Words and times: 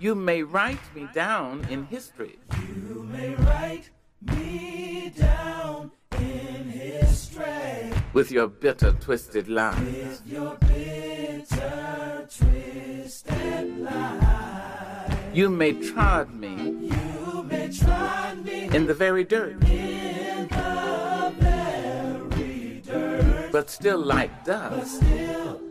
You 0.00 0.14
may 0.14 0.44
write 0.44 0.94
me 0.94 1.08
down 1.12 1.66
in 1.68 1.84
history. 1.86 2.38
You 2.56 3.02
may 3.02 3.34
write 3.34 3.90
me 4.22 5.12
down 5.18 5.90
in 6.12 6.68
history. 6.68 7.92
With 8.12 8.30
your 8.30 8.46
bitter, 8.46 8.92
twisted 8.92 9.48
lies. 9.48 9.76
With 9.80 10.22
your 10.24 10.54
bitter, 10.54 12.28
twisted 12.30 13.78
lies. 13.80 15.16
You 15.34 15.50
may 15.50 15.72
trod 15.72 16.32
me. 16.32 16.54
You 16.94 17.42
may 17.42 17.68
trod 17.72 18.44
me 18.44 18.68
in 18.72 18.86
the 18.86 18.94
very 18.94 19.24
dirt. 19.24 19.64
In 19.64 20.46
the 20.46 21.34
very 21.40 22.82
dirt. 22.86 23.50
But 23.50 23.68
still 23.68 23.98
like 23.98 24.44
dust. 24.44 25.00
But 25.00 25.06
still 25.06 25.67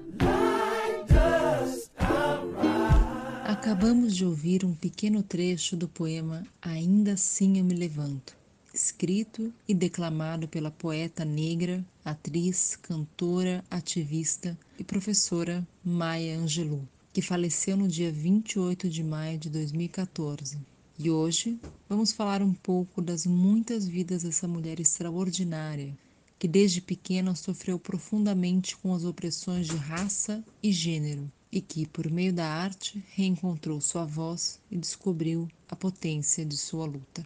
Acabamos 3.68 4.16
de 4.16 4.24
ouvir 4.24 4.64
um 4.64 4.74
pequeno 4.74 5.22
trecho 5.22 5.76
do 5.76 5.90
poema 5.90 6.48
Ainda 6.62 7.16
Assim 7.16 7.58
Eu 7.58 7.66
Me 7.66 7.74
Levanto, 7.74 8.34
escrito 8.74 9.54
e 9.68 9.74
declamado 9.74 10.48
pela 10.48 10.72
poeta 10.72 11.26
negra, 11.26 11.86
atriz, 12.06 12.78
cantora, 12.78 13.62
ativista 13.70 14.58
e 14.80 14.86
professora 14.86 15.68
Maya 15.84 16.40
Angelou, 16.40 16.88
que 17.12 17.22
faleceu 17.22 17.76
no 17.76 17.90
dia 17.90 18.10
28 18.10 18.90
de 18.90 19.04
maio 19.04 19.38
de 19.38 19.50
2014. 19.50 20.58
E 20.98 21.12
hoje 21.12 21.60
vamos 21.90 22.14
falar 22.14 22.42
um 22.42 22.54
pouco 22.54 23.02
das 23.02 23.26
muitas 23.26 23.86
vidas 23.86 24.24
dessa 24.24 24.48
mulher 24.48 24.80
extraordinária 24.80 25.94
que 26.40 26.48
desde 26.48 26.80
pequena 26.80 27.36
sofreu 27.36 27.78
profundamente 27.78 28.78
com 28.78 28.94
as 28.94 29.04
opressões 29.04 29.68
de 29.68 29.76
raça 29.76 30.42
e 30.64 30.72
gênero 30.72 31.30
e 31.52 31.62
que, 31.62 31.86
por 31.86 32.10
meio 32.10 32.34
da 32.34 32.46
arte, 32.46 33.04
reencontrou 33.16 33.80
sua 33.80 34.06
voz 34.06 34.60
e 34.70 34.78
descobriu 34.78 35.48
a 35.70 35.76
potência 35.76 36.46
de 36.46 36.58
sua 36.58 36.86
luta. 36.86 37.26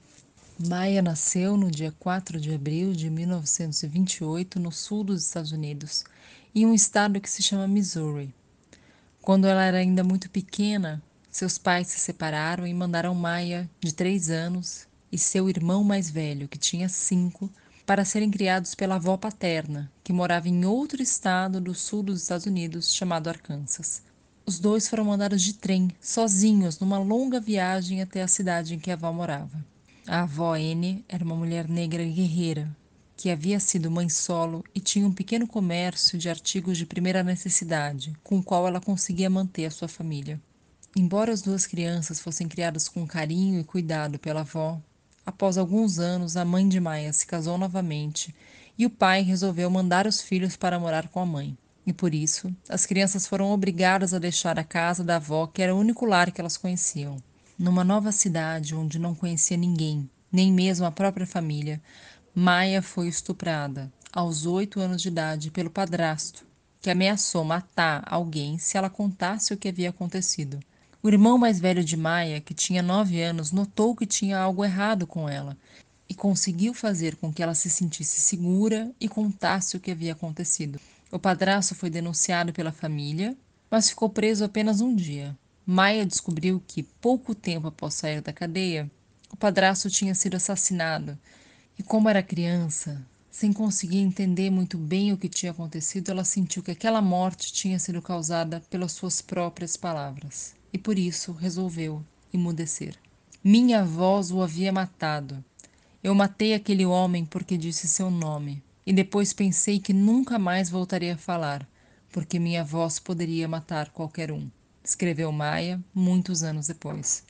Maya 0.67 1.01
nasceu 1.01 1.57
no 1.57 1.71
dia 1.71 1.91
4 1.99 2.39
de 2.39 2.53
abril 2.53 2.93
de 2.93 3.09
1928 3.09 4.59
no 4.59 4.71
sul 4.71 5.03
dos 5.03 5.23
Estados 5.25 5.51
Unidos, 5.51 6.03
em 6.53 6.65
um 6.65 6.73
estado 6.73 7.19
que 7.19 7.29
se 7.29 7.41
chama 7.41 7.67
Missouri. 7.67 8.33
Quando 9.21 9.47
ela 9.47 9.63
era 9.63 9.77
ainda 9.77 10.03
muito 10.03 10.29
pequena, 10.29 11.01
seus 11.31 11.57
pais 11.57 11.87
se 11.87 11.99
separaram 11.99 12.67
e 12.67 12.73
mandaram 12.73 13.15
Maya, 13.15 13.69
de 13.79 13.93
três 13.93 14.29
anos, 14.29 14.87
e 15.11 15.17
seu 15.17 15.49
irmão 15.49 15.83
mais 15.83 16.09
velho, 16.09 16.47
que 16.47 16.57
tinha 16.57 16.87
cinco, 16.87 17.49
para 17.85 18.05
serem 18.05 18.29
criados 18.29 18.75
pela 18.75 18.95
avó 18.95 19.17
paterna, 19.17 19.91
que 20.03 20.13
morava 20.13 20.47
em 20.47 20.65
outro 20.65 21.01
estado 21.01 21.59
do 21.59 21.73
sul 21.73 22.03
dos 22.03 22.21
Estados 22.21 22.45
Unidos 22.45 22.93
chamado 22.93 23.27
Arkansas. 23.27 24.03
Os 24.51 24.59
dois 24.59 24.89
foram 24.89 25.05
mandados 25.05 25.41
de 25.41 25.53
trem, 25.53 25.89
sozinhos, 26.01 26.77
numa 26.77 26.99
longa 26.99 27.39
viagem 27.39 28.01
até 28.01 28.21
a 28.21 28.27
cidade 28.27 28.75
em 28.75 28.79
que 28.79 28.91
a 28.91 28.95
avó 28.95 29.09
morava. 29.13 29.65
A 30.05 30.23
avó 30.23 30.57
N 30.57 31.05
era 31.07 31.23
uma 31.23 31.37
mulher 31.37 31.69
negra 31.69 32.03
guerreira, 32.03 32.69
que 33.15 33.29
havia 33.29 33.61
sido 33.61 33.89
mãe 33.89 34.09
solo 34.09 34.61
e 34.75 34.81
tinha 34.81 35.07
um 35.07 35.13
pequeno 35.13 35.47
comércio 35.47 36.19
de 36.19 36.27
artigos 36.29 36.77
de 36.77 36.85
primeira 36.85 37.23
necessidade, 37.23 38.11
com 38.25 38.39
o 38.39 38.43
qual 38.43 38.67
ela 38.67 38.81
conseguia 38.81 39.29
manter 39.29 39.67
a 39.67 39.71
sua 39.71 39.87
família. 39.87 40.37
Embora 40.97 41.31
as 41.31 41.41
duas 41.41 41.65
crianças 41.65 42.19
fossem 42.19 42.49
criadas 42.49 42.89
com 42.89 43.07
carinho 43.07 43.57
e 43.57 43.63
cuidado 43.63 44.19
pela 44.19 44.41
avó, 44.41 44.81
após 45.25 45.57
alguns 45.57 45.97
anos 45.97 46.35
a 46.35 46.43
mãe 46.43 46.67
de 46.67 46.81
Maia 46.81 47.13
se 47.13 47.25
casou 47.25 47.57
novamente 47.57 48.35
e 48.77 48.85
o 48.85 48.89
pai 48.89 49.21
resolveu 49.21 49.69
mandar 49.69 50.05
os 50.05 50.21
filhos 50.21 50.57
para 50.57 50.77
morar 50.77 51.07
com 51.07 51.21
a 51.21 51.25
mãe. 51.25 51.57
E 51.85 51.91
por 51.91 52.13
isso, 52.13 52.53
as 52.69 52.85
crianças 52.85 53.25
foram 53.25 53.51
obrigadas 53.51 54.13
a 54.13 54.19
deixar 54.19 54.59
a 54.59 54.63
casa 54.63 55.03
da 55.03 55.15
avó, 55.15 55.47
que 55.47 55.61
era 55.61 55.73
o 55.73 55.79
único 55.79 56.05
lar 56.05 56.31
que 56.31 56.39
elas 56.39 56.57
conheciam. 56.57 57.17
Numa 57.57 57.83
nova 57.83 58.11
cidade 58.11 58.75
onde 58.75 58.99
não 58.99 59.15
conhecia 59.15 59.57
ninguém, 59.57 60.09
nem 60.31 60.51
mesmo 60.51 60.85
a 60.85 60.91
própria 60.91 61.25
família, 61.25 61.81
Maia 62.33 62.81
foi 62.81 63.07
estuprada 63.07 63.91
aos 64.13 64.45
oito 64.45 64.79
anos 64.79 65.01
de 65.01 65.07
idade 65.07 65.51
pelo 65.51 65.69
padrasto, 65.69 66.45
que 66.79 66.89
ameaçou 66.89 67.43
matar 67.43 68.03
alguém 68.05 68.57
se 68.57 68.77
ela 68.77 68.89
contasse 68.89 69.53
o 69.53 69.57
que 69.57 69.67
havia 69.67 69.89
acontecido. 69.89 70.59
O 71.03 71.09
irmão 71.09 71.37
mais 71.37 71.59
velho 71.59 71.83
de 71.83 71.97
Maia, 71.97 72.39
que 72.39 72.53
tinha 72.53 72.81
nove 72.81 73.21
anos, 73.21 73.51
notou 73.51 73.95
que 73.95 74.05
tinha 74.05 74.37
algo 74.37 74.63
errado 74.63 75.07
com 75.07 75.27
ela 75.27 75.57
e 76.07 76.13
conseguiu 76.13 76.73
fazer 76.73 77.15
com 77.15 77.33
que 77.33 77.41
ela 77.41 77.55
se 77.55 77.69
sentisse 77.69 78.19
segura 78.19 78.91
e 78.99 79.07
contasse 79.07 79.75
o 79.75 79.79
que 79.79 79.91
havia 79.91 80.11
acontecido. 80.13 80.79
O 81.11 81.19
padrasto 81.19 81.75
foi 81.75 81.89
denunciado 81.89 82.53
pela 82.53 82.71
família, 82.71 83.35
mas 83.69 83.89
ficou 83.89 84.09
preso 84.09 84.45
apenas 84.45 84.79
um 84.79 84.95
dia. 84.95 85.37
Maia 85.65 86.05
descobriu 86.05 86.63
que, 86.65 86.83
pouco 86.83 87.35
tempo 87.35 87.67
após 87.67 87.95
sair 87.95 88.21
da 88.21 88.31
cadeia, 88.31 88.89
o 89.29 89.35
padrasto 89.35 89.89
tinha 89.89 90.15
sido 90.15 90.37
assassinado. 90.37 91.19
E 91.77 91.83
como 91.83 92.07
era 92.07 92.23
criança, 92.23 93.05
sem 93.29 93.51
conseguir 93.51 93.97
entender 93.97 94.49
muito 94.49 94.77
bem 94.77 95.11
o 95.11 95.17
que 95.17 95.27
tinha 95.27 95.51
acontecido, 95.51 96.11
ela 96.11 96.23
sentiu 96.23 96.63
que 96.63 96.71
aquela 96.71 97.01
morte 97.01 97.51
tinha 97.51 97.77
sido 97.77 98.01
causada 98.01 98.61
pelas 98.69 98.93
suas 98.93 99.21
próprias 99.21 99.75
palavras. 99.75 100.55
E 100.71 100.77
por 100.77 100.97
isso 100.97 101.33
resolveu 101.33 102.01
emudecer. 102.33 102.95
Minha 103.43 103.83
voz 103.83 104.31
o 104.31 104.41
havia 104.41 104.71
matado. 104.71 105.43
Eu 106.01 106.15
matei 106.15 106.53
aquele 106.53 106.85
homem 106.85 107.25
porque 107.25 107.57
disse 107.57 107.85
seu 107.85 108.09
nome 108.09 108.63
e 108.85 108.93
depois 108.93 109.33
pensei 109.33 109.79
que 109.79 109.93
nunca 109.93 110.39
mais 110.39 110.69
voltaria 110.69 111.15
a 111.15 111.17
falar, 111.17 111.67
porque 112.11 112.39
minha 112.39 112.63
voz 112.63 112.99
poderia 112.99 113.47
matar 113.47 113.89
qualquer 113.89 114.31
um, 114.31 114.49
escreveu 114.83 115.31
Maia 115.31 115.81
muitos 115.93 116.43
anos 116.43 116.67
depois. 116.67 117.23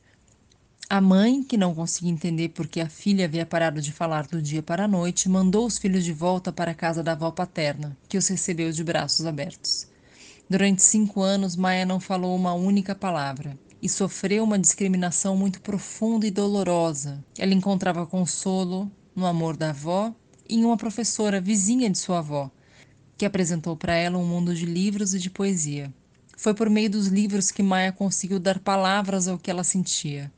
A 0.89 0.99
mãe, 0.99 1.41
que 1.41 1.55
não 1.55 1.73
conseguia 1.73 2.11
entender 2.11 2.49
por 2.49 2.67
que 2.67 2.81
a 2.81 2.89
filha 2.89 3.23
havia 3.23 3.45
parado 3.45 3.81
de 3.81 3.93
falar 3.93 4.27
do 4.27 4.41
dia 4.41 4.61
para 4.61 4.83
a 4.83 4.87
noite, 4.89 5.29
mandou 5.29 5.65
os 5.65 5.77
filhos 5.77 6.03
de 6.03 6.11
volta 6.11 6.51
para 6.51 6.71
a 6.71 6.75
casa 6.75 7.01
da 7.01 7.13
avó 7.13 7.31
paterna, 7.31 7.95
que 8.09 8.17
os 8.17 8.27
recebeu 8.27 8.71
de 8.73 8.83
braços 8.83 9.25
abertos. 9.25 9.87
Durante 10.49 10.83
cinco 10.83 11.21
anos, 11.21 11.55
Maia 11.55 11.85
não 11.85 11.97
falou 11.97 12.35
uma 12.35 12.53
única 12.53 12.93
palavra 12.93 13.57
e 13.81 13.87
sofreu 13.87 14.43
uma 14.43 14.59
discriminação 14.59 15.37
muito 15.37 15.61
profunda 15.61 16.27
e 16.27 16.31
dolorosa. 16.31 17.23
Ela 17.37 17.53
encontrava 17.53 18.05
consolo 18.05 18.91
no 19.15 19.25
amor 19.25 19.55
da 19.55 19.69
avó 19.69 20.13
em 20.51 20.65
uma 20.65 20.77
professora 20.77 21.39
vizinha 21.39 21.89
de 21.89 21.97
sua 21.97 22.19
avó, 22.19 22.51
que 23.17 23.25
apresentou 23.25 23.75
para 23.75 23.95
ela 23.95 24.17
um 24.17 24.25
mundo 24.25 24.53
de 24.53 24.65
livros 24.65 25.13
e 25.13 25.19
de 25.19 25.29
poesia. 25.29 25.93
Foi 26.37 26.53
por 26.53 26.69
meio 26.69 26.89
dos 26.89 27.07
livros 27.07 27.51
que 27.51 27.63
Maia 27.63 27.91
conseguiu 27.91 28.39
dar 28.39 28.59
palavras 28.59 29.27
ao 29.27 29.37
que 29.37 29.49
ela 29.49 29.63
sentia. 29.63 30.31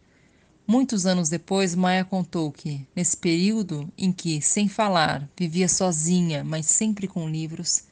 Muitos 0.67 1.05
anos 1.05 1.29
depois, 1.29 1.75
Maia 1.75 2.05
contou 2.05 2.51
que, 2.51 2.85
nesse 2.95 3.17
período 3.17 3.91
em 3.97 4.11
que, 4.11 4.41
sem 4.41 4.67
falar, 4.67 5.29
vivia 5.37 5.67
sozinha, 5.67 6.43
mas 6.43 6.65
sempre 6.67 7.07
com 7.07 7.27
livros, 7.27 7.83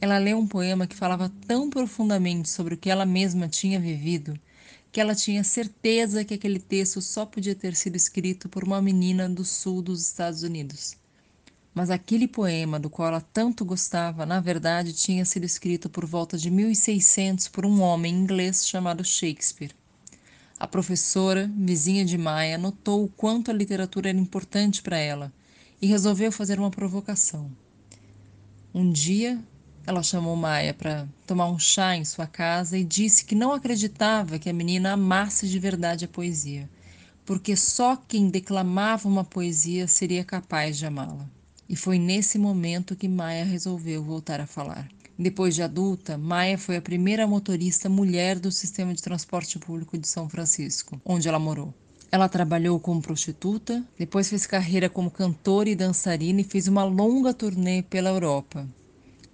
ela 0.00 0.18
leu 0.18 0.38
um 0.38 0.46
poema 0.46 0.86
que 0.86 0.94
falava 0.94 1.32
tão 1.46 1.68
profundamente 1.68 2.48
sobre 2.48 2.74
o 2.74 2.76
que 2.76 2.90
ela 2.90 3.04
mesma 3.04 3.48
tinha 3.48 3.80
vivido 3.80 4.38
que 4.96 5.00
ela 5.00 5.14
tinha 5.14 5.44
certeza 5.44 6.24
que 6.24 6.32
aquele 6.32 6.58
texto 6.58 7.02
só 7.02 7.26
podia 7.26 7.54
ter 7.54 7.76
sido 7.76 7.96
escrito 7.96 8.48
por 8.48 8.64
uma 8.64 8.80
menina 8.80 9.28
do 9.28 9.44
sul 9.44 9.82
dos 9.82 10.00
Estados 10.00 10.42
Unidos. 10.42 10.96
Mas 11.76 11.90
aquele 11.90 12.26
poema 12.26 12.80
do 12.80 12.88
qual 12.88 13.08
ela 13.08 13.20
tanto 13.20 13.62
gostava, 13.62 14.24
na 14.24 14.40
verdade, 14.40 14.94
tinha 14.94 15.26
sido 15.26 15.44
escrito 15.44 15.90
por 15.90 16.06
volta 16.06 16.38
de 16.38 16.50
1600 16.50 17.48
por 17.48 17.66
um 17.66 17.82
homem 17.82 18.14
inglês 18.14 18.66
chamado 18.66 19.04
Shakespeare. 19.04 19.76
A 20.58 20.66
professora, 20.66 21.52
vizinha 21.54 22.02
de 22.02 22.16
Maia, 22.16 22.56
notou 22.56 23.04
o 23.04 23.08
quanto 23.08 23.50
a 23.50 23.54
literatura 23.54 24.08
era 24.08 24.16
importante 24.16 24.80
para 24.80 24.96
ela 24.96 25.30
e 25.78 25.86
resolveu 25.86 26.32
fazer 26.32 26.58
uma 26.58 26.70
provocação. 26.70 27.50
Um 28.74 28.90
dia, 28.90 29.38
ela 29.86 30.02
chamou 30.02 30.34
Maia 30.34 30.72
para 30.72 31.06
tomar 31.26 31.50
um 31.50 31.58
chá 31.58 31.94
em 31.94 32.06
sua 32.06 32.26
casa 32.26 32.78
e 32.78 32.84
disse 32.84 33.22
que 33.22 33.34
não 33.34 33.52
acreditava 33.52 34.38
que 34.38 34.48
a 34.48 34.54
menina 34.54 34.92
amasse 34.92 35.46
de 35.46 35.58
verdade 35.58 36.06
a 36.06 36.08
poesia, 36.08 36.70
porque 37.26 37.54
só 37.54 37.96
quem 37.96 38.30
declamava 38.30 39.06
uma 39.06 39.24
poesia 39.24 39.86
seria 39.86 40.24
capaz 40.24 40.78
de 40.78 40.86
amá-la. 40.86 41.35
E 41.68 41.74
foi 41.74 41.98
nesse 41.98 42.38
momento 42.38 42.94
que 42.94 43.08
Maia 43.08 43.44
resolveu 43.44 44.02
voltar 44.02 44.40
a 44.40 44.46
falar. 44.46 44.88
Depois 45.18 45.54
de 45.54 45.62
adulta, 45.62 46.18
Maia 46.18 46.58
foi 46.58 46.76
a 46.76 46.82
primeira 46.82 47.26
motorista 47.26 47.88
mulher 47.88 48.38
do 48.38 48.52
sistema 48.52 48.92
de 48.92 49.02
transporte 49.02 49.58
público 49.58 49.96
de 49.96 50.06
São 50.06 50.28
Francisco, 50.28 51.00
onde 51.04 51.26
ela 51.26 51.38
morou. 51.38 51.74
Ela 52.12 52.28
trabalhou 52.28 52.78
como 52.78 53.02
prostituta, 53.02 53.84
depois 53.98 54.28
fez 54.28 54.46
carreira 54.46 54.88
como 54.88 55.10
cantora 55.10 55.68
e 55.68 55.74
dançarina 55.74 56.40
e 56.40 56.44
fez 56.44 56.68
uma 56.68 56.84
longa 56.84 57.34
turnê 57.34 57.82
pela 57.82 58.10
Europa. 58.10 58.68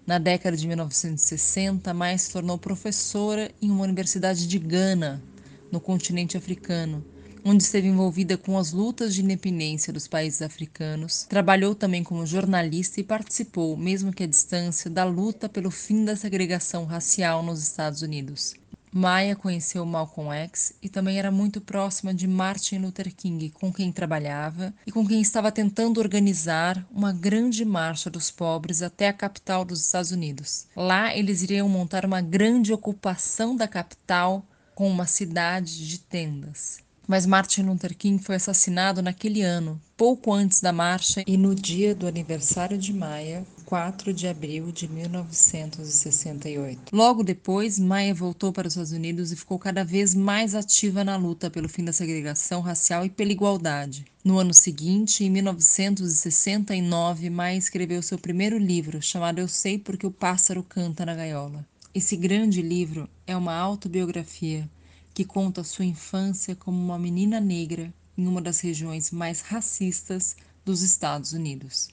Na 0.07 0.19
década 0.19 0.57
de 0.57 0.67
1960, 0.67 1.93
Maia 1.93 2.17
se 2.17 2.33
tornou 2.33 2.57
professora 2.57 3.51
em 3.61 3.71
uma 3.71 3.85
universidade 3.85 4.47
de 4.47 4.59
Gana, 4.59 5.23
no 5.71 5.81
continente 5.81 6.37
africano, 6.37 7.05
onde 7.45 7.63
esteve 7.63 7.89
envolvida 7.89 8.37
com 8.37 8.59
as 8.59 8.73
lutas 8.73 9.15
de 9.15 9.23
independência 9.23 9.93
dos 9.93 10.07
países 10.07 10.43
africanos. 10.43 11.27
Trabalhou 11.29 11.75
também 11.75 12.03
como 12.05 12.27
jornalista 12.27 13.01
e 13.01 13.05
participou, 13.05 13.77
mesmo 13.77 14.13
que 14.13 14.25
à 14.25 14.27
distância, 14.27 14.91
da 14.91 15.05
luta 15.05 15.49
pelo 15.49 15.71
fim 15.71 16.05
da 16.05 16.17
segregação 16.17 16.85
racial 16.85 17.43
nos 17.43 17.63
Estados 17.63 18.03
Unidos. 18.03 18.55
Maya 18.95 19.35
conheceu 19.35 19.87
Malcolm 19.87 20.31
X 20.31 20.75
e 20.83 20.89
também 20.89 21.19
era 21.19 21.31
muito 21.31 21.63
próxima 21.63 22.13
de 22.13 22.29
Martin 22.29 22.77
Luther 22.77 23.11
King, 23.15 23.49
com 23.49 23.73
quem 23.73 23.91
trabalhava 23.91 24.75
e 24.87 24.93
com 24.93 25.07
quem 25.07 25.23
estava 25.23 25.51
tentando 25.51 25.99
organizar 25.99 26.87
uma 26.91 27.11
grande 27.11 27.65
marcha 27.65 28.11
dos 28.11 28.31
pobres 28.31 28.83
até 28.83 29.09
a 29.09 29.13
capital 29.15 29.65
dos 29.65 29.81
Estados 29.81 30.11
Unidos. 30.11 30.67
Lá 30.77 31.17
eles 31.17 31.43
iriam 31.43 31.71
montar 31.71 32.05
uma 32.05 32.21
grande 32.21 32.71
ocupação 32.71 33.57
da 33.57 33.67
capital 33.67 34.45
com 34.75 34.91
uma 34.91 35.07
cidade 35.07 35.89
de 35.89 35.99
tendas. 35.99 36.81
Mas 37.07 37.27
Martin 37.27 37.63
Luther 37.63 37.97
King 37.97 38.23
foi 38.23 38.37
assassinado 38.37 39.03
naquele 39.03 39.43
ano, 39.43 39.81
pouco 39.97 40.33
antes 40.33 40.61
da 40.61 40.73
marcha 40.73 41.23
e 41.27 41.37
no 41.37 41.55
dia 41.55 41.95
do 41.95 42.07
aniversário 42.07 42.79
de 42.79 42.93
Maia, 42.93 43.45
4 43.73 44.13
de 44.13 44.29
abril 44.29 44.71
de 44.71 44.87
1968. 44.87 46.95
Logo 46.95 47.23
depois, 47.23 47.79
Maia 47.79 48.13
voltou 48.13 48.53
para 48.53 48.69
os 48.69 48.75
Estados 48.75 48.93
Unidos 48.93 49.33
e 49.33 49.37
ficou 49.37 49.59
cada 49.59 49.85
vez 49.85 50.15
mais 50.15 50.55
ativa 50.55 51.03
na 51.03 51.17
luta 51.17 51.51
pelo 51.51 51.69
fim 51.69 51.83
da 51.83 51.93
segregação 51.93 52.61
racial 52.61 53.07
e 53.07 53.11
pela 53.11 53.33
igualdade. 53.33 54.05
No 54.23 54.39
ano 54.39 54.53
seguinte, 54.53 55.25
em 55.25 55.31
1969, 55.31 57.31
Maia 57.31 57.57
escreveu 57.57 58.03
seu 58.03 58.19
primeiro 58.19 58.59
livro, 58.59 59.01
chamado 59.01 59.39
Eu 59.39 59.49
Sei 59.49 59.79
Porque 59.79 60.07
o 60.07 60.11
Pássaro 60.11 60.63
Canta 60.63 61.07
na 61.07 61.15
Gaiola. 61.15 61.65
Esse 61.95 62.17
grande 62.17 62.63
livro 62.63 63.07
é 63.27 63.37
uma 63.37 63.55
autobiografia 63.55 64.67
que 65.15 65.25
conta 65.25 65.65
sua 65.65 65.85
infância 65.85 66.55
como 66.57 66.83
uma 66.83 66.99
menina 66.99 67.41
negra 67.41 67.93
em 68.17 68.27
uma 68.27 68.41
das 68.41 68.61
regiões 68.61 69.11
mais 69.11 69.41
racistas 69.41 70.37
dos 70.65 70.83
Estados 70.83 71.33
Unidos. 71.33 71.89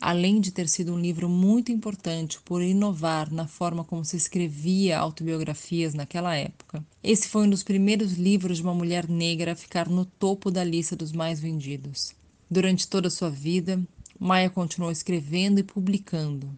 Além 0.00 0.40
de 0.40 0.50
ter 0.50 0.68
sido 0.68 0.92
um 0.92 0.98
livro 0.98 1.28
muito 1.28 1.70
importante 1.70 2.40
por 2.44 2.60
inovar 2.60 3.32
na 3.32 3.46
forma 3.46 3.84
como 3.84 4.04
se 4.04 4.16
escrevia 4.16 4.98
autobiografias 4.98 5.94
naquela 5.94 6.34
época, 6.34 6.84
esse 7.04 7.28
foi 7.28 7.46
um 7.46 7.50
dos 7.50 7.62
primeiros 7.62 8.14
livros 8.14 8.56
de 8.56 8.64
uma 8.64 8.74
mulher 8.74 9.08
negra 9.08 9.52
a 9.52 9.56
ficar 9.56 9.88
no 9.88 10.04
topo 10.04 10.50
da 10.50 10.64
lista 10.64 10.96
dos 10.96 11.12
mais 11.12 11.38
vendidos. 11.38 12.14
Durante 12.50 12.88
toda 12.88 13.06
a 13.08 13.10
sua 13.12 13.30
vida, 13.30 13.80
Maia 14.18 14.50
continuou 14.50 14.90
escrevendo 14.90 15.60
e 15.60 15.62
publicando, 15.62 16.50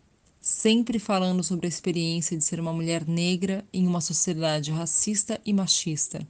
sempre 0.45 0.99
falando 0.99 1.43
sobre 1.43 1.67
a 1.67 1.71
experiência 1.71 2.37
de 2.37 2.45
ser 2.45 2.61
uma 2.61 2.71
mulher 2.71 3.09
negra 3.09 3.65
em 3.73 3.87
uma 3.87 4.03
sociedade 4.03 4.71
racista 4.71 5.41
e 5.43 5.55
machista, 5.55 6.21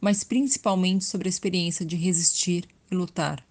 mas 0.00 0.24
principalmente 0.24 1.04
sobre 1.04 1.28
a 1.28 1.30
experiência 1.30 1.84
de 1.84 1.94
resistir 1.94 2.66
e 2.90 2.94
lutar. 2.94 3.44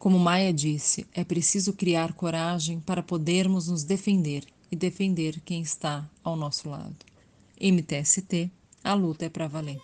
Como 0.00 0.18
Maia 0.18 0.52
disse, 0.52 1.06
é 1.14 1.22
preciso 1.22 1.72
criar 1.74 2.12
coragem 2.14 2.80
para 2.80 3.04
podermos 3.04 3.68
nos 3.68 3.84
defender 3.84 4.42
e 4.68 4.74
defender 4.74 5.40
quem 5.44 5.62
está 5.62 6.10
ao 6.24 6.34
nosso 6.34 6.68
lado. 6.68 6.96
MTST, 7.60 8.50
a 8.82 8.94
luta 8.94 9.26
é 9.26 9.28
para 9.28 9.46
valer. 9.46 9.78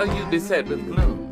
Are 0.00 0.06
you 0.06 0.24
beset 0.30 0.66
with 0.66 0.82
gloom? 0.86 1.29